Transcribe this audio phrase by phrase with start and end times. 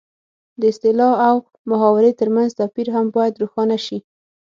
[0.59, 1.35] د اصطلاح او
[1.69, 3.99] محاورې ترمنځ توپیر هم باید روښانه شي